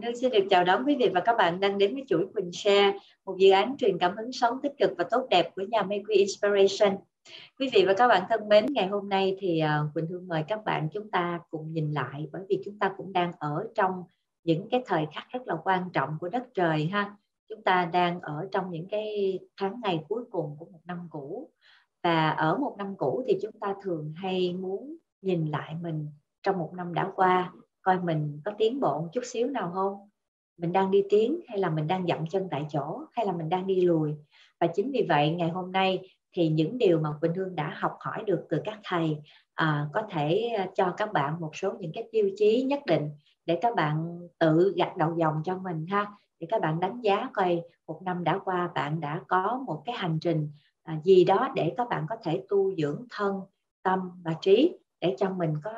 [0.00, 2.04] Vâng, Quỳnh Hương xin được chào đón quý vị và các bạn đang đến với
[2.08, 5.50] chuỗi Quỳnh Share, một dự án truyền cảm hứng sống tích cực và tốt đẹp
[5.56, 6.96] của nhà Make Inspiration.
[7.58, 10.44] Quý vị và các bạn thân mến, ngày hôm nay thì à, Quỳnh Hương mời
[10.48, 14.04] các bạn chúng ta cùng nhìn lại bởi vì chúng ta cũng đang ở trong
[14.44, 17.16] những cái thời khắc rất là quan trọng của đất trời ha.
[17.48, 21.50] Chúng ta đang ở trong những cái tháng ngày cuối cùng của một năm cũ
[22.02, 26.06] và ở một năm cũ thì chúng ta thường hay muốn nhìn lại mình
[26.42, 27.52] trong một năm đã qua
[27.82, 30.08] coi mình có tiến bộ một chút xíu nào không?
[30.56, 33.04] Mình đang đi tiến hay là mình đang dậm chân tại chỗ?
[33.12, 34.14] Hay là mình đang đi lùi?
[34.60, 37.96] Và chính vì vậy ngày hôm nay thì những điều mà Quỳnh Hương đã học
[38.00, 39.16] hỏi được từ các thầy
[39.54, 43.10] à, có thể à, cho các bạn một số những cái tiêu chí nhất định
[43.46, 46.06] để các bạn tự gạch đầu dòng cho mình ha.
[46.40, 49.94] Để các bạn đánh giá coi một năm đã qua bạn đã có một cái
[49.98, 50.50] hành trình
[50.82, 53.40] à, gì đó để các bạn có thể tu dưỡng thân
[53.82, 55.72] tâm và trí để cho mình có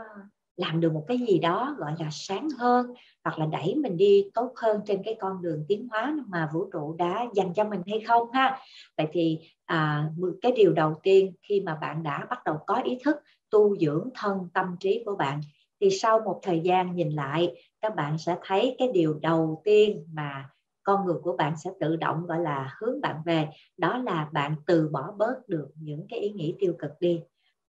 [0.56, 2.86] làm được một cái gì đó gọi là sáng hơn
[3.24, 6.64] hoặc là đẩy mình đi tốt hơn trên cái con đường tiến hóa mà vũ
[6.72, 8.58] trụ đã dành cho mình hay không ha.
[8.96, 10.08] Vậy thì à,
[10.42, 13.16] cái điều đầu tiên khi mà bạn đã bắt đầu có ý thức
[13.50, 15.40] tu dưỡng thân tâm trí của bạn
[15.80, 20.06] thì sau một thời gian nhìn lại các bạn sẽ thấy cái điều đầu tiên
[20.12, 20.48] mà
[20.82, 24.54] con người của bạn sẽ tự động gọi là hướng bạn về đó là bạn
[24.66, 27.20] từ bỏ bớt được những cái ý nghĩ tiêu cực đi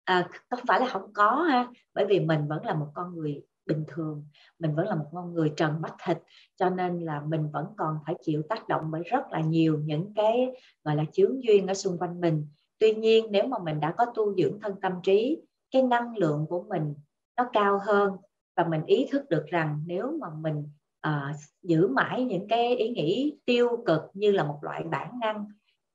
[0.04, 3.44] à, không phải là không có ha bởi vì mình vẫn là một con người
[3.66, 4.26] bình thường
[4.60, 6.18] mình vẫn là một con người trần mắt thịt
[6.56, 10.14] cho nên là mình vẫn còn phải chịu tác động bởi rất là nhiều những
[10.16, 10.52] cái
[10.84, 12.48] gọi là chướng duyên ở xung quanh mình.
[12.80, 16.46] Tuy nhiên nếu mà mình đã có tu dưỡng thân tâm trí cái năng lượng
[16.50, 16.96] của mình
[17.38, 18.12] nó cao hơn
[18.56, 20.70] và mình ý thức được rằng nếu mà mình
[21.08, 25.46] uh, giữ mãi những cái ý nghĩ tiêu cực như là một loại bản năng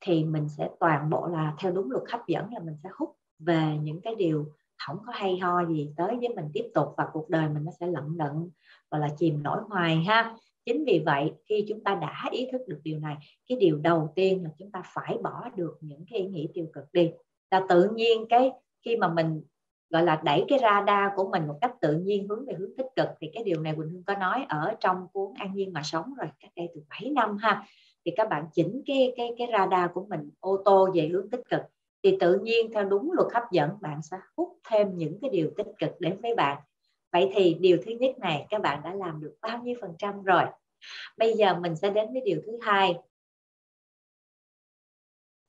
[0.01, 3.17] thì mình sẽ toàn bộ là theo đúng luật hấp dẫn là mình sẽ hút
[3.39, 4.47] về những cái điều
[4.87, 7.73] không có hay ho gì, tới với mình tiếp tục và cuộc đời mình nó
[7.81, 8.51] sẽ lận đận
[8.91, 10.37] và là chìm nổi hoài ha.
[10.65, 13.17] Chính vì vậy, khi chúng ta đã ý thức được điều này,
[13.49, 16.67] cái điều đầu tiên là chúng ta phải bỏ được những cái ý nghĩ tiêu
[16.73, 17.11] cực đi.
[17.51, 18.51] Là tự nhiên cái
[18.85, 19.43] khi mà mình,
[19.91, 22.87] gọi là, đẩy cái radar của mình một cách tự nhiên hướng về hướng tích
[22.97, 25.83] cực, thì cái điều này Quỳnh Hương có nói ở trong cuốn An Nhiên mà
[25.85, 27.65] sống rồi, cách đây từ 7 năm ha.
[28.05, 31.43] Thì các bạn chỉnh cái cái cái radar của mình, ô tô về hướng tích
[31.51, 31.61] cực
[32.05, 35.51] thì tự nhiên theo đúng luật hấp dẫn, bạn sẽ hút thêm những cái điều
[35.57, 36.63] tích cực đến với bạn.
[37.13, 40.23] Vậy thì điều thứ nhất này, các bạn đã làm được bao nhiêu phần trăm
[40.23, 40.43] rồi?
[41.19, 42.95] Bây giờ mình sẽ đến với điều thứ hai.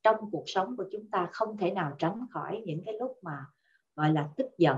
[0.02, 3.46] Trong cuộc sống của chúng ta không thể nào tránh khỏi những cái lúc mà,
[3.96, 4.76] gọi là, tức giận,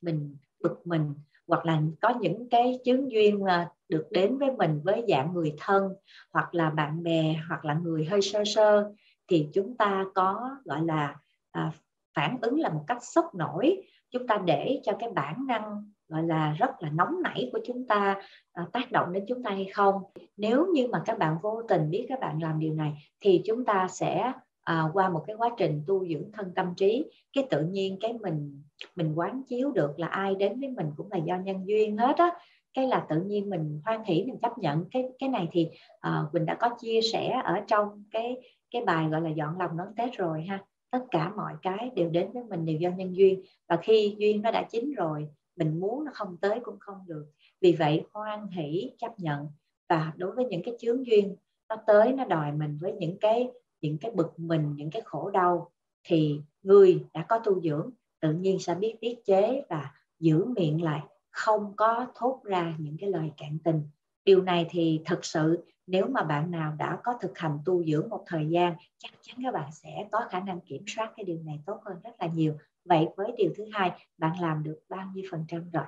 [0.00, 1.14] mình bực mình,
[1.46, 5.54] hoặc là có những cái chứng duyên là được đến với mình với dạng người
[5.58, 5.92] thân,
[6.32, 8.92] hoặc là bạn bè, hoặc là người hơi sơ sơ
[9.28, 11.16] thì chúng ta có gọi là
[11.50, 11.72] à,
[12.14, 13.82] phản ứng là một cách sốc nổi.
[14.10, 17.86] Chúng ta để cho cái bản năng gọi là rất là nóng nảy của chúng
[17.86, 18.20] ta
[18.52, 20.02] à, tác động đến chúng ta hay không.
[20.36, 23.64] Nếu như mà các bạn vô tình biết các bạn làm điều này thì chúng
[23.64, 24.32] ta sẽ
[24.62, 28.12] à, qua một cái quá trình tu dưỡng thân tâm trí cái tự nhiên cái
[28.12, 28.62] mình
[28.96, 32.16] mình quán chiếu được là ai đến với mình cũng là do nhân duyên hết
[32.16, 32.30] á.
[32.74, 34.84] Cái là tự nhiên mình hoan hỷ mình chấp nhận.
[34.90, 35.68] Cái cái này thì
[36.00, 38.36] à, mình đã có chia sẻ ở trong cái
[38.70, 42.10] cái bài gọi là dọn lòng đón tết rồi ha, tất cả mọi cái đều
[42.10, 43.42] đến với mình, đều do nhân duyên.
[43.68, 47.26] Và khi duyên nó đã chín rồi, mình muốn nó không tới cũng không được.
[47.60, 49.46] Vì vậy, hoan hỷ, chấp nhận.
[49.88, 51.36] Và đối với những cái chướng duyên,
[51.68, 53.50] nó tới, nó đòi mình với những cái
[53.80, 55.70] những cái bực mình, những cái khổ đau,
[56.04, 57.90] thì người đã có tu dưỡng,
[58.20, 61.00] tự nhiên sẽ biết tiết chế và giữ miệng lại,
[61.30, 63.82] không có thốt ra những cái lời cạn tình.
[64.24, 68.08] Điều này thì thật sự nếu mà bạn nào đã có thực hành tu dưỡng
[68.08, 71.38] một thời gian, chắc chắn các bạn sẽ có khả năng kiểm soát cái điều
[71.44, 72.56] này tốt hơn rất là nhiều.
[72.84, 75.84] Vậy với điều thứ hai, bạn làm được bao nhiêu phần trăm rồi?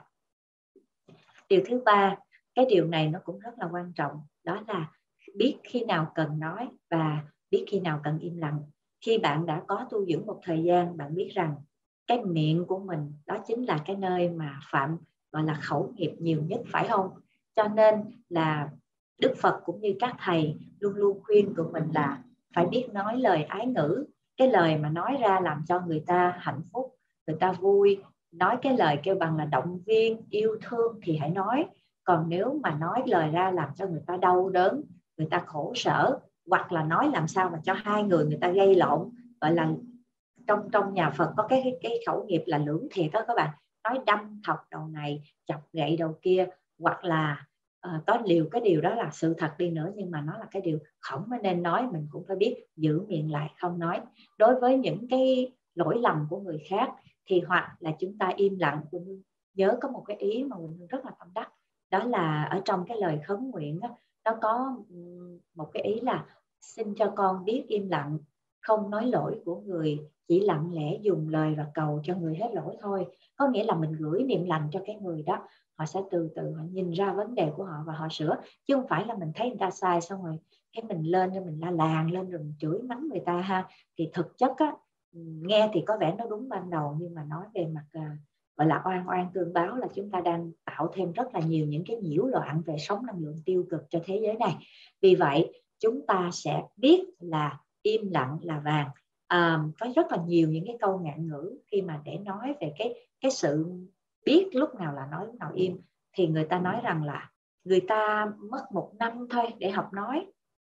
[1.49, 2.17] Điều thứ ba,
[2.55, 4.91] cái điều này nó cũng rất là quan trọng, đó là
[5.37, 8.63] biết khi nào cần nói và biết khi nào cần im lặng.
[9.01, 11.57] Khi bạn đã có tu dưỡng một thời gian, bạn biết rằng
[12.07, 14.99] cái miệng của mình, đó chính là cái nơi mà phạm,
[15.33, 17.11] gọi là, khẩu nghiệp nhiều nhất, phải không?
[17.57, 17.95] Cho nên
[18.29, 18.71] là
[19.19, 22.23] Đức Phật cũng như các thầy luôn luôn khuyên tụi mình là
[22.55, 24.05] phải biết nói lời ái ngữ.
[24.37, 26.95] Cái lời mà nói ra làm cho người ta hạnh phúc
[27.27, 28.03] người ta vui.
[28.33, 31.67] Nói cái lời kêu bằng là động viên yêu thương thì hãy nói.
[32.05, 34.83] Còn nếu mà nói lời ra làm cho người ta đau đớn
[35.17, 36.19] người ta khổ sở
[36.51, 39.11] hoặc là nói làm sao mà cho hai người người ta gây lộn
[39.41, 39.71] gọi là
[40.47, 43.35] trong trong nhà Phật có cái cái, cái khẩu nghiệp là lưỡng thiệt đó các
[43.37, 43.51] bạn.
[43.85, 46.47] Nói đâm thọc đầu này chọc gậy đầu kia
[46.79, 47.47] hoặc là
[47.87, 50.47] uh, có điều cái điều đó là sự thật đi nữa nhưng mà nó là
[50.51, 54.01] cái điều không nên nói mình cũng phải biết giữ miệng lại không nói.
[54.39, 56.91] Đối với những cái lỗi lầm của người khác
[57.27, 58.83] thì hoặc là chúng ta im lặng
[59.55, 61.53] nhớ có một cái ý mà mình rất là tâm đắc
[61.91, 63.89] đó là ở trong cái lời khấn nguyện đó,
[64.25, 64.77] nó có
[65.55, 66.27] một cái ý là
[66.61, 68.19] xin cho con biết im lặng
[68.69, 69.99] không nói lỗi của người
[70.29, 73.07] chỉ lặng lẽ dùng lời và cầu cho người hết lỗi thôi.
[73.37, 76.53] Có nghĩa là mình gửi niệm lành cho cái người đó họ sẽ từ từ
[76.53, 78.37] họ nhìn ra vấn đề của họ và họ sửa.
[78.67, 80.39] Chứ không phải là mình thấy người ta sai xong rồi
[80.73, 83.69] cái mình lên cho mình la làng lên rồi mình chửi mắng người ta ha.
[83.99, 84.73] Thì thực chất á
[85.13, 88.17] nghe thì có vẻ nó đúng ban đầu nhưng mà nói về mặt à,
[88.57, 91.67] gọi là oan oan tương báo là chúng ta đang tạo thêm rất là nhiều
[91.67, 94.57] những cái nhiễu loạn về sóng năng lượng tiêu cực cho thế giới này.
[95.01, 98.89] Vì vậy chúng ta sẽ biết là im lặng là vàng.
[99.27, 102.73] À, có rất là nhiều những cái câu ngạn ngữ khi mà để nói về
[102.79, 103.71] cái cái sự
[104.25, 105.81] biết lúc nào là nói lúc nào im
[106.13, 107.31] thì người ta nói rằng là
[107.65, 110.27] người ta mất một năm thôi để học nói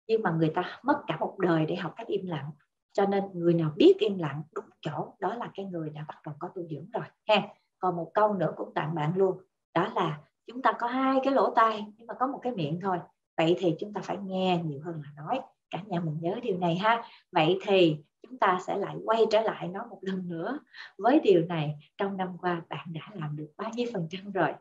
[0.08, 2.52] nhưng mà người ta mất cả một đời để học cách im lặng.
[2.92, 6.18] Cho nên người nào biết im lặng đúng chỗ đó là cái người đã bắt
[6.26, 7.48] đầu có tu dưỡng rồi ha.
[7.80, 9.38] Còn một câu nữa cũng tặng bạn luôn
[9.74, 12.80] đó là chúng ta có hai cái lỗ tai nhưng mà có một cái miệng
[12.82, 13.00] thôi.
[13.38, 15.42] Vậy thì chúng ta phải nghe nhiều hơn là nói
[15.74, 17.04] cả nhà mình nhớ điều này ha.
[17.32, 20.60] Vậy thì chúng ta sẽ lại quay trở lại nó một lần nữa
[20.98, 24.54] với điều này trong năm qua bạn đã làm được bao nhiêu phần trăm rồi.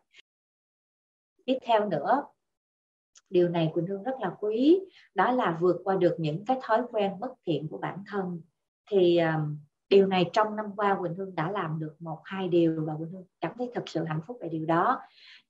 [1.45, 2.25] Tiếp theo nữa
[3.31, 4.81] điều này quỳnh hương rất là quý
[5.15, 8.41] đó là vượt qua được những cái thói quen bất thiện của bản thân.
[8.91, 12.85] Thì um, điều này trong năm qua quỳnh hương đã làm được một hai điều
[12.87, 15.01] và quỳnh hương cảm thấy thật sự hạnh phúc về điều đó.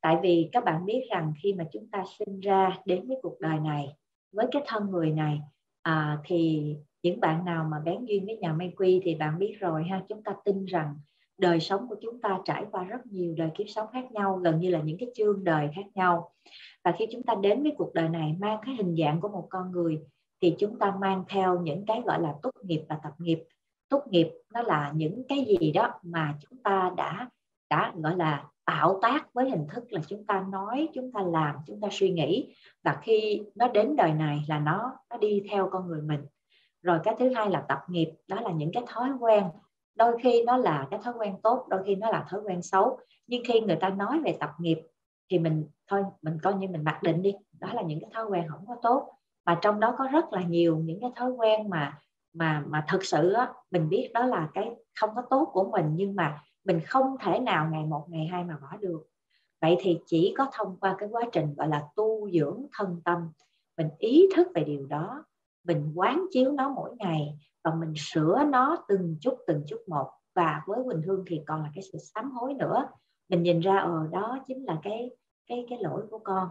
[0.00, 3.40] Tại vì các bạn biết rằng khi mà chúng ta sinh ra đến với cuộc
[3.40, 3.96] đời này
[4.32, 5.40] với cái thân người này
[5.82, 9.56] à, thì những bạn nào mà bén duyên với nhà Mây Quy thì bạn biết
[9.60, 10.94] rồi ha chúng ta tin rằng
[11.38, 14.60] đời sống của chúng ta trải qua rất nhiều đời kiếp sống khác nhau gần
[14.60, 16.30] như là những cái chương đời khác nhau.
[16.84, 19.46] Và khi chúng ta đến với cuộc đời này mang cái hình dạng của một
[19.50, 20.00] con người
[20.42, 23.44] thì chúng ta mang theo những cái gọi là tốt nghiệp và tập nghiệp.
[23.88, 27.28] Tốt nghiệp nó là những cái gì đó mà chúng ta đã
[27.70, 31.56] đã gọi là tạo tác với hình thức là chúng ta nói chúng ta làm
[31.66, 32.54] chúng ta suy nghĩ.
[32.84, 36.20] Và khi nó đến đời này là nó nó đi theo con người mình.
[36.82, 39.44] Rồi cái thứ hai là tập nghiệp đó là những cái thói quen.
[39.94, 42.98] Đôi khi nó là cái thói quen tốt đôi khi nó là thói quen xấu.
[43.26, 44.78] Nhưng khi người ta nói về tập nghiệp
[45.30, 47.34] thì mình thôi mình coi như mình mặc định đi.
[47.60, 49.08] Đó là những cái thói quen không có tốt.
[49.46, 51.98] Và trong đó có rất là nhiều những cái thói quen mà
[52.34, 54.70] mà mà thực sự á, mình biết đó là cái
[55.00, 55.86] không có tốt của mình.
[55.94, 59.02] Nhưng mà mình không thể nào ngày một, ngày hai mà bỏ được.
[59.60, 63.28] Vậy thì chỉ có thông qua cái quá trình gọi là tu dưỡng thân tâm.
[63.76, 65.24] Mình ý thức về điều đó.
[65.64, 70.10] Mình quán chiếu nó mỗi ngày và mình sửa nó từng chút từng chút một.
[70.34, 72.88] Và với Quỳnh Hương thì còn là cái sự sám hối nữa.
[73.28, 75.10] Mình nhìn ra ờ đó chính là cái
[75.46, 76.48] cái cái lỗi của con.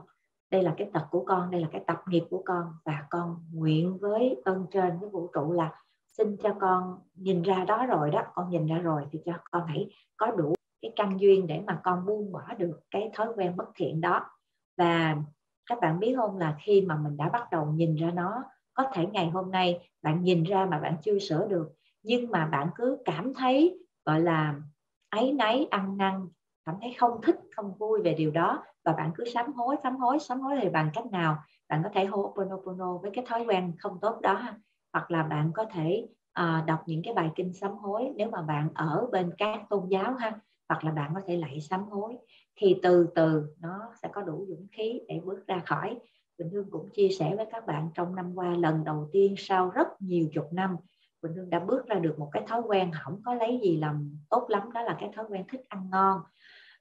[0.52, 2.74] Đây là cái tật của con, đây là cái tập nghiệp của con.
[2.86, 5.82] Và con nguyện với ơn trên, với vũ trụ là
[6.18, 9.68] xin cho con nhìn ra đó rồi đó, con nhìn ra rồi thì cho con
[9.68, 13.58] hãy có đủ cái căn duyên để mà con buông bỏ được cái thói quen
[13.58, 14.30] bất thiện đó.
[14.78, 15.16] Và
[15.70, 18.44] các bạn biết không là khi mà mình đã bắt đầu nhìn ra nó,
[18.74, 21.70] có thể ngày hôm nay bạn nhìn ra mà bạn chưa sửa được,
[22.04, 24.56] nhưng mà bạn cứ cảm thấy, gọi là
[25.10, 26.28] ấy nấy ăn năn,
[26.66, 29.98] cảm thấy không thích, không vui về điều đó và bạn cứ sám hối sám
[29.98, 31.38] hối sám hối thì bằng cách nào?
[31.70, 34.52] Bạn có thể hô ponopono với cái thói quen không tốt đó
[34.94, 36.08] hoặc là bạn có thể
[36.42, 39.88] uh, đọc những cái bài kinh sám hối nếu mà bạn ở bên các tôn
[39.90, 42.18] giáo ha hoặc là bạn có thể lạy sám hối
[42.56, 46.00] thì từ từ nó sẽ có đủ dũng khí để bước ra khỏi.
[46.38, 49.70] Quỳnh Hương cũng chia sẻ với các bạn trong năm qua lần đầu tiên sau
[49.70, 50.78] rất nhiều chục năm
[51.22, 54.18] Quỳnh Hương đã bước ra được một cái thói quen không có lấy gì làm
[54.30, 56.22] tốt lắm đó là cái thói quen thích ăn ngon.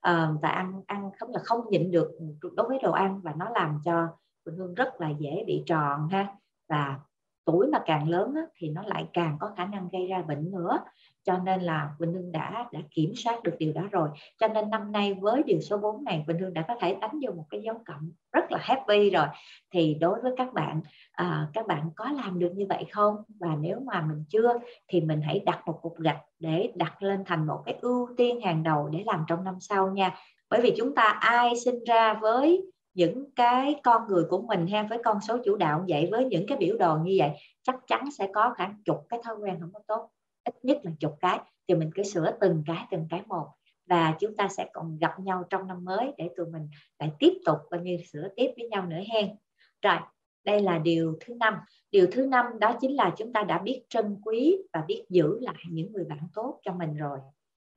[0.01, 2.11] À, và ăn ăn không là không nhịn được
[2.57, 4.09] đối với đồ ăn và nó làm cho
[4.45, 6.27] Quỳnh Hương rất là dễ bị tròn ha.
[6.69, 7.01] Và
[7.45, 10.51] tuổi mà càng lớn á, thì nó lại càng có khả năng gây ra bệnh
[10.51, 10.79] nữa.
[11.25, 14.09] Cho nên là Quỳnh Hương đã đã kiểm soát được điều đó rồi.
[14.39, 17.21] Cho nên năm nay với điều số 4 này Quỳnh Hương đã có thể đánh
[17.23, 19.27] vô một cái dấu cộng rất là happy rồi.
[19.73, 20.81] Thì đối với các bạn
[21.13, 23.17] à, các bạn có làm được như vậy không?
[23.41, 24.55] Và nếu mà mình chưa
[24.89, 28.41] thì mình hãy đặt một cục gạch để đặt lên thành một cái ưu tiên
[28.41, 30.15] hàng đầu để làm trong năm sau nha.
[30.51, 34.87] Bởi vì chúng ta ai sinh ra với những cái con người của mình ha
[34.91, 37.31] với con số chủ đạo vậy với những cái biểu đồ như vậy
[37.63, 40.11] chắc chắn sẽ có khoảng chục cái thói quen không có tốt
[40.45, 41.41] ít nhất là chục cái.
[41.69, 43.49] Thì mình cứ sửa từng cái từng cái một.
[43.87, 46.69] Và chúng ta sẽ còn gặp nhau trong năm mới để tụi mình
[46.99, 49.37] lại tiếp tục và như sửa tiếp với nhau nữa hen.
[49.83, 49.97] Rồi
[50.45, 51.55] đây là điều thứ năm.
[51.91, 55.39] Điều thứ năm đó chính là chúng ta đã biết trân quý và biết giữ
[55.41, 57.19] lại những người bạn tốt cho mình rồi.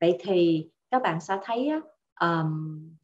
[0.00, 1.70] Vậy thì các bạn sẽ thấy
[2.20, 2.94] um,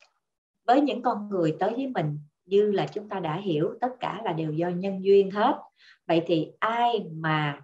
[0.70, 4.20] với những con người tới với mình như là chúng ta đã hiểu, tất cả
[4.24, 5.56] là đều do nhân duyên hết.
[6.08, 7.60] Vậy thì ai mà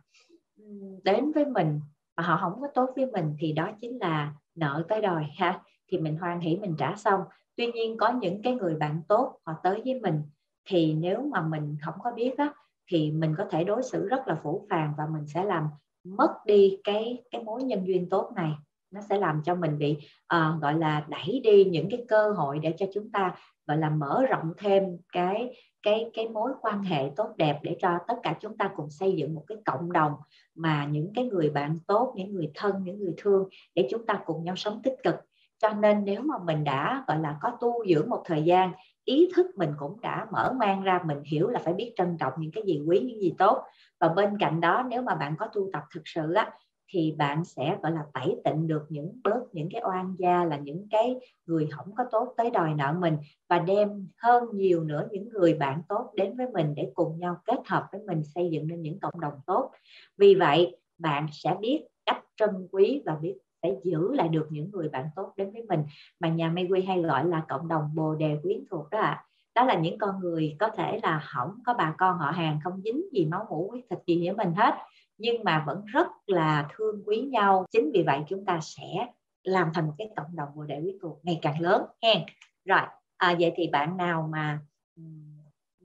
[1.04, 1.80] đến với mình
[2.16, 5.60] mà họ không có tốt với mình thì đó chính là nợ tới đòi, ha?
[5.88, 7.20] Thì mình hoan hỷ mình trả xong.
[7.56, 10.22] Tuy nhiên có những cái người bạn tốt họ tới với mình
[10.68, 12.52] thì nếu mà mình không có biết á,
[12.90, 15.64] thì mình có thể đối xử rất là phủ phàng và mình sẽ làm
[16.04, 18.52] mất đi cái cái mối nhân duyên tốt này
[18.90, 19.96] nó sẽ làm cho mình bị
[20.34, 23.34] uh, gọi là đẩy đi những cái cơ hội để cho chúng ta
[23.66, 27.98] gọi là mở rộng thêm cái cái cái mối quan hệ tốt đẹp để cho
[28.08, 30.12] tất cả chúng ta cùng xây dựng một cái cộng đồng
[30.54, 34.20] mà những cái người bạn tốt những người thân những người thương để chúng ta
[34.26, 35.14] cùng nhau sống tích cực.
[35.58, 38.72] Cho nên nếu mà mình đã gọi là có tu dưỡng một thời gian
[39.04, 42.32] ý thức mình cũng đã mở mang ra mình hiểu là phải biết trân trọng
[42.38, 43.62] những cái gì quý những gì tốt.
[44.00, 46.50] Và bên cạnh đó nếu mà bạn có tu tập thực sự á
[46.88, 50.56] thì bạn sẽ, gọi là, tẩy tịnh được những bớt những cái oan gia là
[50.56, 51.16] những cái
[51.46, 53.16] người không có tốt tới đòi nợ mình
[53.48, 57.36] và đem hơn nhiều nữa những người bạn tốt đến với mình để cùng nhau
[57.44, 59.70] kết hợp với mình xây dựng nên những cộng đồng tốt.
[60.18, 64.70] Vì vậy, bạn sẽ biết cách trân quý và biết sẽ giữ lại được những
[64.70, 65.80] người bạn tốt đến với mình.
[66.20, 69.10] Mà nhà Mayquy hay gọi là cộng đồng bồ đề quyến thuộc đó ạ.
[69.10, 69.24] À.
[69.54, 72.80] đó là những con người có thể là không có bà con họ hàng, không
[72.84, 74.74] dính gì máu mủ huyết thịt gì với mình hết
[75.18, 77.66] nhưng mà vẫn rất là thương quý nhau.
[77.70, 79.06] Chính vì vậy chúng ta sẽ
[79.46, 82.22] làm thành một cái cộng đồng bồ đề quý tụ ngày càng lớn hen
[82.64, 82.80] rồi
[83.16, 84.58] à, vậy thì bạn nào mà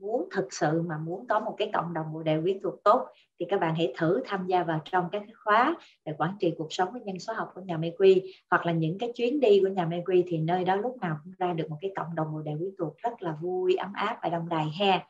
[0.00, 3.06] muốn thực sự mà muốn có một cái cộng đồng bồ đề quý thuộc tốt
[3.38, 6.52] thì các bạn hãy thử tham gia vào trong các cái khóa về quản trị
[6.58, 9.40] cuộc sống với nhân số học của nhà Mê Quy hoặc là những cái chuyến
[9.40, 11.92] đi của nhà Mê Quy thì nơi đó lúc nào cũng ra được một cái
[11.96, 15.06] cộng đồng bồ đề quý thuộc rất là vui ấm áp và đông đầy ha.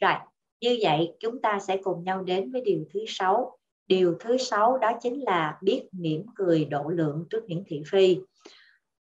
[0.00, 0.14] Rồi
[0.60, 4.78] như vậy chúng ta sẽ cùng nhau đến với điều thứ sáu điều thứ sáu
[4.78, 8.18] đó chính là biết mỉm cười độ lượng trước những thị phi.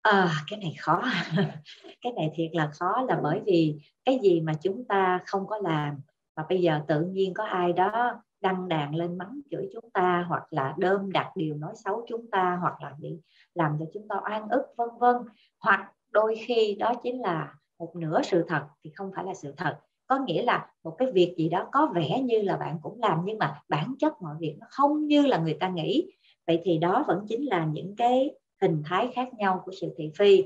[0.01, 1.03] À, cái này khó.
[2.01, 5.57] Cái này thiệt là khó là bởi vì cái gì mà chúng ta không có
[5.57, 6.01] làm
[6.35, 10.25] mà bây giờ tự nhiên có ai đó đăng đàn lên mắng chửi chúng ta
[10.29, 13.19] hoặc là đơm đặt điều nói xấu chúng ta hoặc là bị
[13.53, 15.15] làm cho chúng ta oan ức vân vân.
[15.59, 19.53] Hoặc đôi khi đó chính là một nửa sự thật thì không phải là sự
[19.57, 22.99] thật có nghĩa là một cái việc gì đó có vẻ như là bạn cũng
[22.99, 26.11] làm nhưng mà bản chất mọi việc nó không như là người ta nghĩ.
[26.47, 30.11] Vậy thì đó vẫn chính là những cái hình thái khác nhau của sự thị
[30.17, 30.43] phi.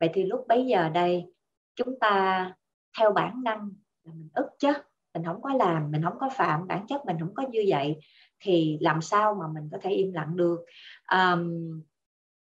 [0.00, 1.24] Vậy thì lúc bấy giờ đây
[1.76, 2.54] chúng ta
[2.98, 3.70] theo bản năng
[4.04, 4.72] là mình ức chứ
[5.14, 7.96] mình không có làm mình không có phạm bản chất mình không có như vậy
[8.40, 10.60] thì làm sao mà mình có thể im lặng được?
[11.04, 11.36] À,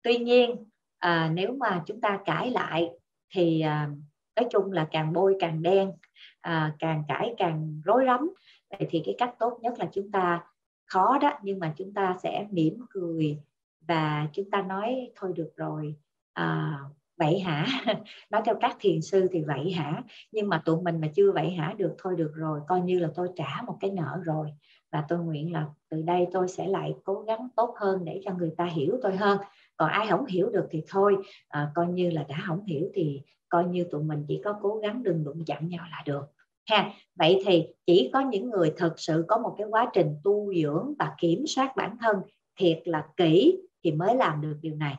[0.03, 0.65] tuy nhiên
[0.99, 2.91] à, nếu mà chúng ta cãi lại
[3.35, 3.91] thì à,
[4.37, 5.93] nói chung là càng bôi càng đen
[6.41, 8.31] à, càng cãi càng rối rắm.
[8.71, 10.45] Vậy thì cái cách tốt nhất là chúng ta
[10.87, 13.39] khó đó nhưng mà chúng ta sẽ mỉm cười
[13.81, 15.95] và chúng ta nói thôi được rồi
[16.33, 16.79] à,
[17.17, 17.67] vậy hả?
[18.31, 20.03] Nói theo các thiền sư thì vậy hả?
[20.33, 21.75] Nhưng mà tụi mình mà chưa vậy hả?
[21.79, 24.53] Được thôi được rồi coi như là tôi trả một cái nợ rồi.
[24.93, 28.35] Và tôi nguyện là từ đây tôi sẽ lại cố gắng tốt hơn để cho
[28.35, 29.39] người ta hiểu tôi hơn
[29.77, 31.17] còn ai không hiểu được thì thôi.
[31.49, 34.79] À, coi như là đã không hiểu thì coi như tụi mình chỉ có cố
[34.79, 36.23] gắng đừng đụng chạm nhau là được
[36.67, 36.91] ha.
[37.15, 40.95] Vậy thì chỉ có những người thực sự có một cái quá trình tu dưỡng
[40.99, 42.17] và kiểm soát bản thân
[42.59, 44.97] thiệt là kỹ thì mới làm được điều này.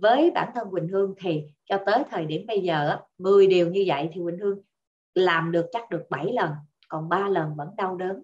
[0.00, 3.84] Với bản thân Quỳnh Hương thì cho tới thời điểm bây giờ 10 điều như
[3.86, 4.58] vậy thì Quỳnh Hương
[5.14, 6.50] làm được chắc được 7 lần
[6.88, 8.22] còn 3 lần vẫn đau đớn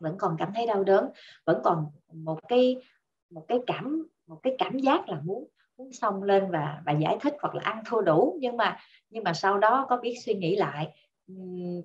[0.00, 1.10] vẫn còn cảm thấy đau đớn
[1.46, 2.76] vẫn còn một cái
[3.30, 7.16] một cái cảm một cái cảm giác là muốn muốn xông lên và và giải
[7.20, 8.38] thích hoặc là ăn thua đủ.
[8.40, 8.78] Nhưng mà
[9.10, 10.88] nhưng mà sau đó có biết suy nghĩ lại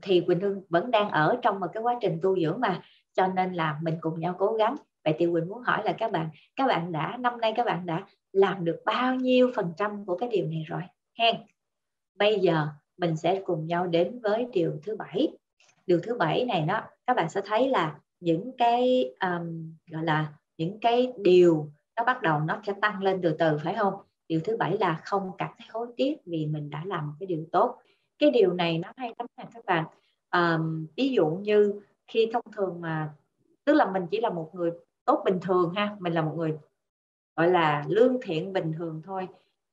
[0.02, 2.82] thì Quỳnh Hương vẫn đang ở trong một cái quá trình tu dưỡng mà.
[3.14, 4.76] Cho nên là mình cùng nhau cố gắng.
[5.04, 7.86] Vậy thì Quỳnh muốn hỏi là các bạn các bạn đã năm nay các bạn
[7.86, 10.82] đã làm được bao nhiêu phần trăm của cái điều này rồi?
[11.20, 11.36] Hen
[12.16, 15.28] bây giờ mình sẽ cùng nhau đến với điều thứ bảy.
[15.88, 20.34] Điều thứ bảy này đó các bạn sẽ thấy là những cái um, gọi là
[20.58, 23.94] những cái điều nó bắt đầu nó sẽ tăng lên từ từ phải không?
[24.28, 27.28] Điều thứ bảy là không cảm thấy hối tiếc vì mình đã làm một cái
[27.28, 27.82] điều tốt.
[28.20, 29.86] Cái điều này nó hay lắm nè các bạn.
[30.30, 30.58] À,
[30.96, 33.14] ví dụ như khi thông thường mà
[33.66, 34.72] tức là mình chỉ là một người
[35.06, 36.58] tốt bình thường ha mình là một người
[37.36, 39.28] gọi là lương thiện bình thường thôi.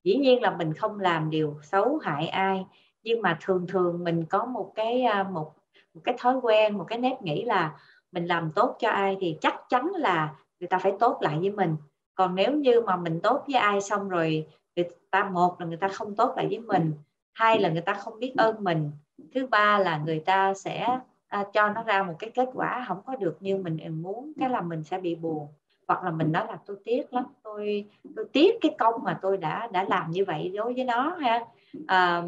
[0.04, 2.66] Dĩ nhiên là mình không làm điều xấu hại ai
[3.02, 5.52] nhưng mà thường thường mình có một cái à, một
[5.94, 7.78] một cái thói quen một cái nếp nghĩ là
[8.12, 11.50] mình làm tốt cho ai thì chắc chắn là người ta phải tốt lại với
[11.50, 11.76] mình
[12.20, 14.46] còn nếu như mà mình tốt với ai xong rồi
[14.76, 16.92] người ta một là người ta không tốt lại với mình
[17.32, 18.90] hai là người ta không biết ơn mình
[19.34, 20.98] thứ ba là người ta sẽ
[21.28, 24.50] à, cho nó ra một cái kết quả không có được như mình muốn cái
[24.50, 25.48] là mình sẽ bị buồn.
[25.88, 27.84] Hoặc là mình nói là tôi tiếc lắm tôi
[28.16, 31.40] tôi tiếc cái công mà tôi đã đã làm như vậy đối với nó ha.
[31.86, 32.22] À,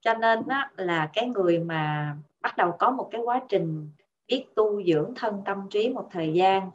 [0.00, 3.90] cho nên đó là cái người mà bắt đầu có một cái quá trình
[4.28, 6.70] biết tu dưỡng thân tâm trí một thời gian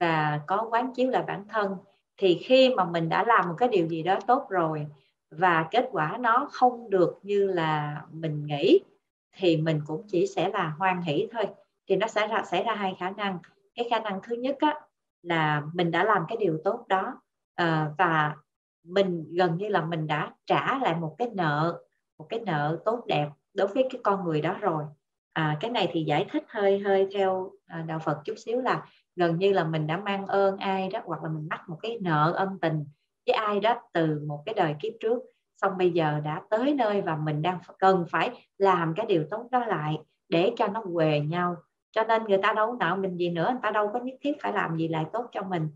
[0.00, 1.76] và có quán chiếu là bản thân
[2.16, 4.86] thì khi mà mình đã làm một cái điều gì đó tốt rồi
[5.30, 8.80] và kết quả nó không được như là mình nghĩ
[9.36, 11.46] thì mình cũng chỉ sẽ là hoan hỷ thôi.
[11.88, 13.38] Thì nó sẽ ra xảy ra hai khả năng.
[13.74, 14.80] Cái khả năng thứ nhất á,
[15.22, 17.20] là mình đã làm cái điều tốt đó
[17.54, 18.36] à, và
[18.84, 21.80] mình gần như là mình đã trả lại một cái nợ
[22.18, 24.84] một cái nợ tốt đẹp đối với cái con người đó rồi
[25.34, 28.86] à, cái này thì giải thích hơi hơi theo à, đạo Phật chút xíu là
[29.16, 31.98] gần như là mình đã mang ơn ai đó hoặc là mình mắc một cái
[32.00, 32.84] nợ ân tình
[33.26, 35.22] với ai đó từ một cái đời kiếp trước.
[35.62, 39.48] Xong bây giờ đã tới nơi và mình đang cần phải làm cái điều tốt
[39.50, 39.98] đó lại
[40.28, 41.56] để cho nó quề nhau.
[41.92, 44.32] Cho nên người ta đâu nợ mình gì nữa người ta đâu có nhất thiết
[44.42, 45.68] phải làm gì lại tốt cho mình.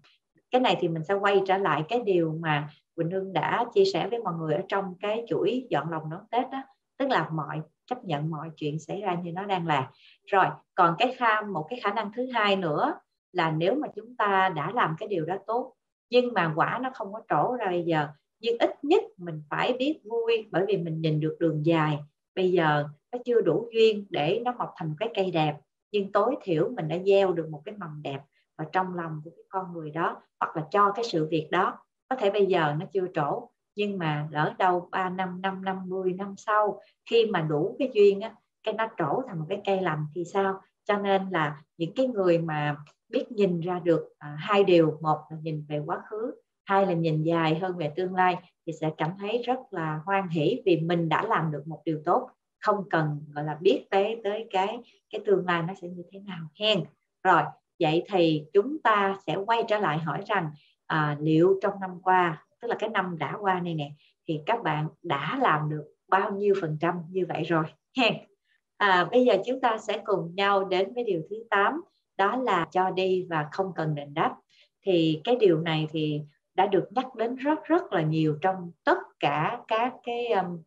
[0.51, 3.85] Cái này thì mình sẽ quay trở lại cái điều mà Quỳnh Hương đã chia
[3.85, 6.63] sẻ với mọi người ở trong cái chuỗi dọn lòng đón Tết đó
[6.99, 9.91] tức là mọi chấp nhận mọi chuyện xảy ra như nó đang là.
[10.27, 12.95] Rồi, còn cái khả một cái khả năng thứ hai nữa
[13.33, 15.75] là nếu mà chúng ta đã làm cái điều đó tốt,
[16.11, 18.09] nhưng mà quả nó không có trổ ra bây giờ,
[18.41, 21.99] nhưng ít nhất mình phải biết vui, bởi vì mình nhìn được đường dài.
[22.35, 25.57] Bây giờ nó chưa đủ duyên để nó mọc thành cái cây đẹp,
[25.93, 28.21] nhưng tối thiểu mình đã gieo được một cái mầm đẹp
[28.59, 31.79] vào trong lòng của cái con người đó, hoặc là cho cái sự việc đó.
[32.09, 35.89] Có thể bây giờ nó chưa trổ nhưng mà lỡ đâu 3 năm 5 năm
[35.89, 36.81] 10 năm sau
[37.11, 40.25] khi mà đủ cái duyên á cái nó trổ thành một cái cây lành thì
[40.25, 40.61] sao?
[40.85, 42.77] Cho nên là những cái người mà
[43.09, 46.93] biết nhìn ra được à, hai điều một là nhìn về quá khứ hai là
[46.93, 50.81] nhìn dài hơn về tương lai thì sẽ cảm thấy rất là hoan hỷ vì
[50.81, 52.31] mình đã làm được một điều tốt.
[52.61, 54.79] Không cần gọi là biết tới tới cái
[55.11, 56.85] cái tương lai nó sẽ như thế nào hen.
[57.23, 57.43] Rồi
[57.81, 60.51] vậy thì chúng ta sẽ quay trở lại hỏi rằng
[60.87, 63.91] à, liệu trong năm qua tức là cái năm đã qua này nè
[64.29, 67.65] thì các bạn đã làm được bao nhiêu phần trăm như vậy rồi
[67.97, 68.15] hen?
[68.77, 71.81] À, bây giờ chúng ta sẽ cùng nhau đến với điều thứ 8
[72.17, 74.37] đó là cho đi và không cần đền đáp.
[74.83, 76.23] Thì cái điều này thì
[76.55, 80.63] đã được nhắc đến rất rất là nhiều trong tất cả các cái um,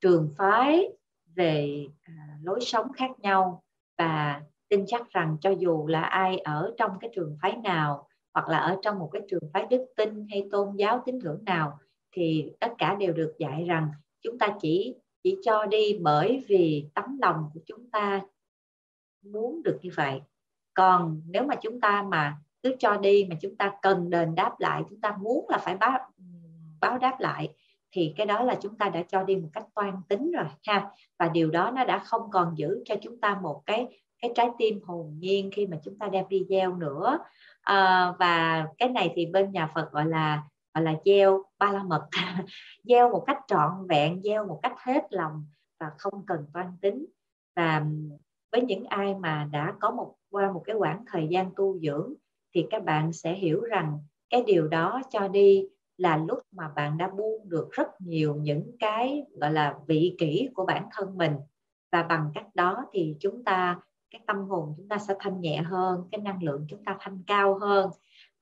[0.00, 0.88] trường phái
[1.34, 3.62] về uh, lối sống khác nhau.
[3.98, 8.05] Và tin chắc rằng cho dù là ai ở trong cái trường phái nào
[8.36, 11.44] hoặc là ở trong một cái trường phái đức tin hay tôn giáo tín ngưỡng
[11.44, 11.78] nào,
[12.12, 13.88] thì tất cả đều được dạy rằng
[14.22, 18.20] chúng ta chỉ chỉ cho đi bởi vì tấm lòng của chúng ta
[19.22, 20.20] muốn được như vậy.
[20.74, 24.60] Còn nếu mà chúng ta mà cứ cho đi, mà chúng ta cần đền đáp
[24.60, 25.98] lại, chúng ta muốn là phải báo
[26.80, 27.52] báo đáp lại,
[27.92, 30.90] thì cái đó là chúng ta đã cho đi một cách toan tính rồi, ha.
[31.18, 34.50] Và điều đó nó đã không còn giữ cho chúng ta một cái cái trái
[34.58, 37.18] tim hồn nhiên khi mà chúng ta đem đi gieo nữa
[37.66, 40.42] à, và cái này thì bên nhà Phật gọi là
[40.74, 42.08] gọi là gieo ba la mật.
[42.84, 45.46] Gieo một cách trọn vẹn gieo một cách hết lòng
[45.80, 47.06] và không cần toan tính.
[47.56, 47.84] Và
[48.52, 52.14] với những ai mà đã có một qua một cái quãng thời gian tu dưỡng
[52.54, 53.98] thì các bạn sẽ hiểu rằng
[54.30, 55.64] cái điều đó cho đi
[55.96, 60.48] là lúc mà bạn đã buông được rất nhiều những cái gọi là vị kỷ
[60.54, 61.32] của bản thân mình.
[61.92, 63.80] Và bằng cách đó thì chúng ta
[64.16, 67.22] cái tâm hồn chúng ta sẽ thanh nhẹ hơn, cái năng lượng chúng ta thanh
[67.26, 67.90] cao hơn.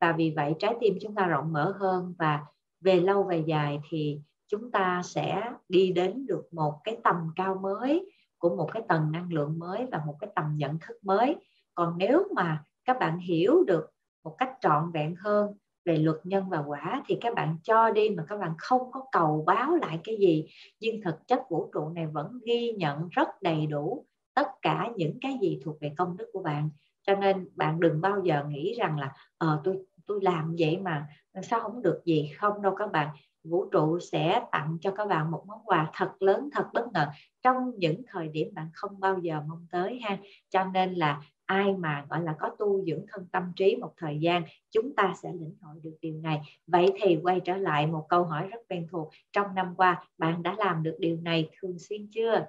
[0.01, 2.45] Và vì vậy trái tim chúng ta rộng mở hơn và
[2.81, 7.55] về lâu về dài thì chúng ta sẽ đi đến được một cái tầm cao
[7.63, 11.37] mới của một cái tầng năng lượng mới và một cái tầm nhận thức mới.
[11.75, 13.91] Còn nếu mà các bạn hiểu được
[14.25, 18.11] một cách trọn vẹn hơn về luật nhân và quả thì các bạn cho đi
[18.11, 20.47] mà các bạn không có cầu báo lại cái gì.
[20.81, 25.19] Nhưng thực chất vũ trụ này vẫn ghi nhận rất đầy đủ tất cả những
[25.21, 26.71] cái gì thuộc về công đức của bạn.
[27.03, 31.07] Cho nên bạn đừng bao giờ nghĩ rằng là ờ tôi tôi làm vậy mà
[31.43, 33.09] sao không được gì không đâu các bạn.
[33.45, 37.07] Vũ trụ sẽ tặng cho các bạn một món quà thật lớn, thật bất ngờ
[37.43, 40.19] trong những thời điểm bạn không bao giờ mong tới ha.
[40.49, 44.19] Cho nên là ai mà, gọi là, có tu dưỡng thân tâm trí một thời
[44.21, 46.41] gian, chúng ta sẽ lĩnh hội được điều này.
[46.67, 49.11] Vậy thì quay trở lại một câu hỏi rất quen thuộc.
[49.33, 52.47] Trong năm qua, bạn đã làm được điều này thường xuyên chưa?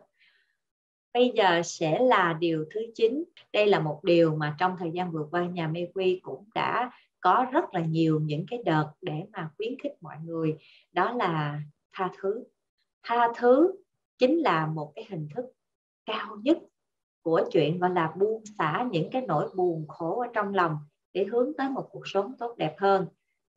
[1.15, 3.23] Bây giờ sẽ là điều thứ 9
[3.53, 6.91] đây là một điều mà trong thời gian vừa qua nhà mê quy cũng đã
[7.19, 10.55] có rất là nhiều những cái đợt để mà khuyến khích mọi người.
[10.91, 11.61] Đó là
[11.93, 12.43] tha thứ.
[13.03, 13.73] Tha thứ
[14.17, 15.45] chính là một cái hình thức
[16.05, 16.57] cao nhất
[17.21, 20.77] của chuyện gọi là buông xả những cái nỗi buồn khổ ở trong lòng
[21.13, 23.07] để hướng tới một cuộc sống tốt đẹp hơn.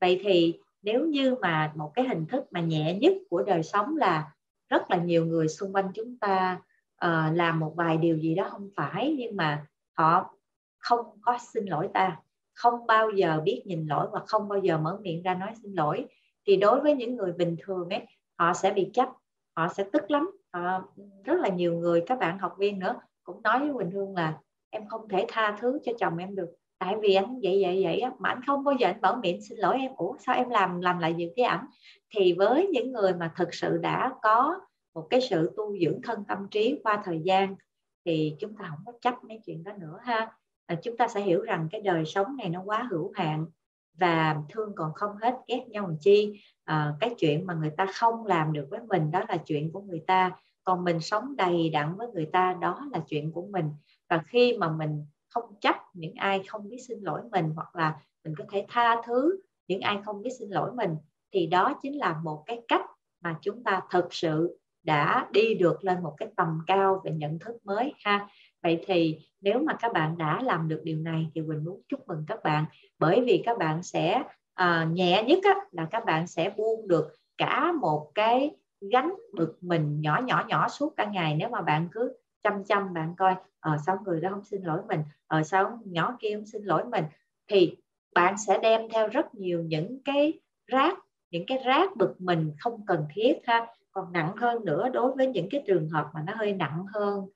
[0.00, 3.96] Vậy thì nếu như mà một cái hình thức mà nhẹ nhất của đời sống
[3.96, 4.32] là
[4.68, 6.60] rất là nhiều người xung quanh chúng ta
[7.06, 10.34] uh, làm một vài điều gì đó không phải nhưng mà họ
[10.78, 12.16] không có xin lỗi ta
[12.58, 15.72] không bao giờ biết nhìn lỗi và không bao giờ mở miệng ra nói xin
[15.72, 16.06] lỗi.
[16.46, 18.06] Thì đối với những người bình thường ấy
[18.38, 19.08] họ sẽ bị chấp
[19.56, 20.30] họ sẽ tức lắm.
[20.52, 20.82] Họ,
[21.24, 24.38] rất là nhiều người các bạn học viên nữa cũng nói với Quỳnh Hương là
[24.70, 28.00] em không thể tha thứ cho chồng em được tại vì anh vậy vậy vậy
[28.00, 29.92] á, mà anh không bao giờ anh mở miệng xin lỗi em.
[29.96, 31.66] Ủa sao em làm làm lại việc với ảnh?
[32.10, 34.60] Thì với những người mà thực sự đã có
[34.94, 37.56] một cái sự tu dưỡng thân tâm trí qua thời gian
[38.04, 40.32] thì chúng ta không có chấp mấy chuyện đó nữa ha.
[40.66, 43.46] À, chúng ta sẽ hiểu rằng cái đời sống này nó quá hữu hạn
[43.94, 46.40] và thương còn không hết ghét nhau làm chi.
[46.64, 49.80] À, cái chuyện mà người ta không làm được với mình đó là chuyện của
[49.80, 50.30] người ta.
[50.64, 53.70] Còn mình sống đầy đặn với người ta đó là chuyện của mình.
[54.08, 58.00] Và khi mà mình không chấp những ai không biết xin lỗi mình hoặc là
[58.24, 60.96] mình có thể tha thứ những ai không biết xin lỗi mình
[61.32, 62.86] thì đó chính là một cái cách
[63.20, 67.38] mà chúng ta thực sự đã đi được lên một cái tầm cao về nhận
[67.38, 68.28] thức mới ha.
[68.62, 72.08] Vậy thì nếu mà các bạn đã làm được điều này thì quỳnh muốn chúc
[72.08, 72.64] mừng các bạn.
[72.98, 74.22] Bởi vì các bạn sẽ
[74.54, 78.50] à, nhẹ nhất á, là các bạn sẽ buông được cả một cái
[78.92, 81.34] gánh bực mình nhỏ nhỏ nhỏ suốt cả ngày.
[81.34, 84.62] Nếu mà bạn cứ chăm chăm bạn coi ờ à, sao người đó không xin
[84.62, 85.00] lỗi mình?
[85.26, 87.04] Ờ à, sao nhỏ kia không xin lỗi mình?
[87.48, 87.76] Thì
[88.14, 90.98] bạn sẽ đem theo rất nhiều những cái rác
[91.30, 93.66] những cái rác bực mình không cần thiết ha
[93.98, 97.28] còn nặng hơn nữa đối với những cái trường hợp mà nó hơi nặng hơn,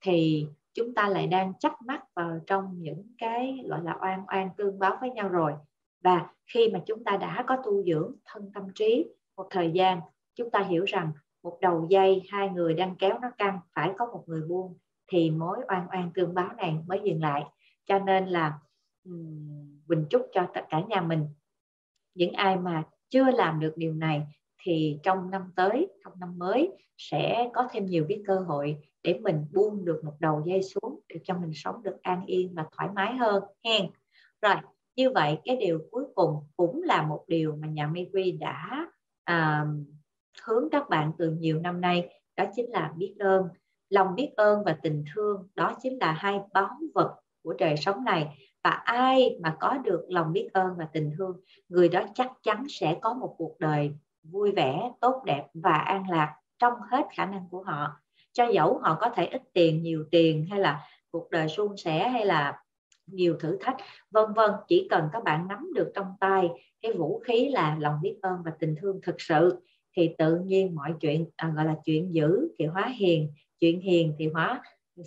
[0.00, 4.50] thì chúng ta lại đang chắc mắt vào trong những cái, gọi là, oan oan
[4.56, 5.52] tương báo với nhau rồi.
[6.02, 9.06] Và khi mà chúng ta đã có tu dưỡng thân tâm trí,
[9.36, 10.00] một thời gian,
[10.34, 14.06] chúng ta hiểu rằng một đầu dây hai người đang kéo nó căng, phải có
[14.06, 17.44] một người buông, thì mối oan oan tương báo này mới dừng lại.
[17.86, 18.58] Cho nên là
[19.86, 21.26] bình chúc cho tất cả nhà mình,
[22.14, 24.26] những ai mà chưa làm được điều này
[24.62, 29.20] thì trong năm tới trong năm mới sẽ có thêm nhiều cái cơ hội để
[29.22, 32.64] mình buông được một đầu dây xuống để cho mình sống được an yên và
[32.76, 33.90] thoải mái hơn hen.
[34.42, 34.54] Rồi
[34.96, 38.86] như vậy cái điều cuối cùng cũng là một điều mà nhà Quy đã
[39.24, 39.66] à,
[40.42, 43.48] hướng các bạn từ nhiều năm nay đó chính là biết ơn.
[43.88, 48.04] Lòng biết ơn và tình thương đó chính là hai báu vật của đời sống
[48.04, 48.48] này.
[48.64, 52.66] Và ai mà có được lòng biết ơn và tình thương người đó chắc chắn
[52.68, 53.90] sẽ có một cuộc đời
[54.22, 58.00] vui vẻ tốt đẹp và an lạc trong hết khả năng của họ.
[58.32, 62.08] Cho dẫu họ có thể ít tiền nhiều tiền hay là cuộc đời suôn sẻ
[62.08, 62.62] hay là
[63.06, 63.76] nhiều thử thách
[64.10, 66.48] vân vân chỉ cần các bạn nắm được trong tay
[66.82, 69.60] cái vũ khí là lòng biết ơn và tình thương thực sự
[69.96, 74.14] thì tự nhiên mọi chuyện à, gọi là chuyện dữ thì hóa hiền chuyện hiền
[74.18, 74.62] thì hóa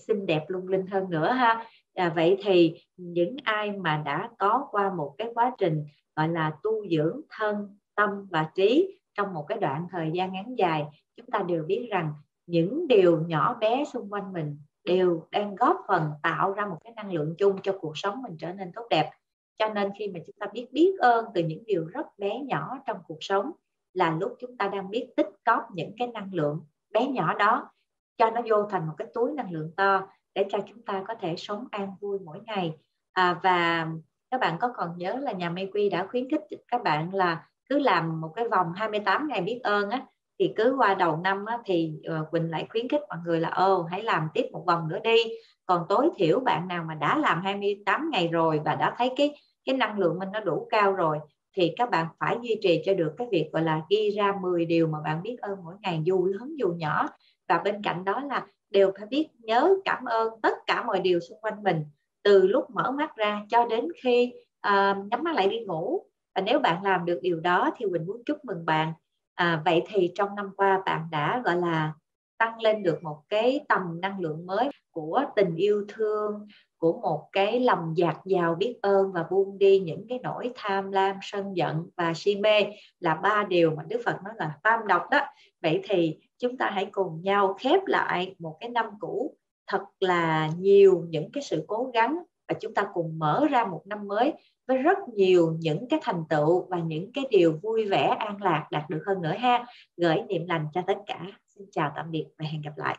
[0.08, 1.65] xinh đẹp lung linh hơn nữa ha.
[1.95, 6.54] À, vậy thì những ai mà đã có qua một cái quá trình gọi là
[6.63, 11.26] tu dưỡng thân tâm và trí trong một cái đoạn thời gian ngắn dài chúng
[11.26, 12.13] ta đều biết rằng
[12.45, 16.93] những điều nhỏ bé xung quanh mình đều đang góp phần tạo ra một cái
[16.95, 19.10] năng lượng chung cho cuộc sống mình trở nên tốt đẹp.
[19.58, 22.78] Cho nên khi mà chúng ta biết biết ơn từ những điều rất bé nhỏ
[22.88, 23.52] trong cuộc sống
[23.93, 27.69] là lúc chúng ta đang biết tích cóp những cái năng lượng bé nhỏ đó
[28.17, 31.15] cho nó vô thành một cái túi năng lượng to để cho chúng ta có
[31.15, 32.73] thể sống an vui mỗi ngày.
[33.13, 33.88] À, và
[34.32, 37.47] các bạn có còn nhớ là nhà Mê Quy đã khuyến khích các bạn là
[37.73, 40.05] cứ làm một cái vòng 28 ngày biết ơn á
[40.39, 43.49] thì cứ qua đầu năm á, thì ờ, Quỳnh lại khuyến khích mọi người là
[43.49, 45.17] ô hãy làm tiếp một vòng nữa đi.
[45.65, 49.36] Còn tối thiểu bạn nào mà đã làm 28 ngày rồi và đã thấy cái
[49.65, 51.19] cái năng lượng mình nó đủ cao rồi
[51.55, 54.65] thì các bạn phải duy trì cho được cái việc gọi là ghi ra 10
[54.65, 57.07] điều mà bạn biết ơn mỗi ngày dù lớn dù nhỏ.
[57.47, 61.19] Và bên cạnh đó là đều phải biết nhớ cảm ơn tất cả mọi điều
[61.19, 61.86] xung quanh mình
[62.23, 64.33] từ lúc mở mắt ra cho đến khi
[64.67, 66.03] uh, nhắm mắt lại đi ngủ
[66.36, 68.93] và nếu bạn làm được điều đó thì Quỳnh muốn chúc mừng bạn.
[69.36, 71.93] À, vậy thì trong năm qua bạn đã gọi là
[72.38, 77.30] tăng lên được một cái tầm năng lượng mới của tình yêu thương của một
[77.32, 81.58] cái lòng dạt dào biết ơn và buông đi những cái nỗi tham lam sân
[81.58, 82.63] giận và si mê
[83.00, 85.19] là ba điều mà Đức Phật nói là tam độc đó.
[85.62, 89.36] Vậy thì chúng ta hãy cùng nhau khép lại một cái năm cũ
[89.67, 93.82] thật là nhiều những cái sự cố gắng và chúng ta cùng mở ra một
[93.86, 94.34] năm mới
[94.67, 98.67] với rất nhiều những cái thành tựu và những cái điều vui vẻ, an lạc
[98.71, 99.65] đạt được hơn nữa ha.
[99.97, 101.26] Gửi niệm lành cho tất cả.
[101.47, 102.97] Xin chào tạm biệt và hẹn gặp lại.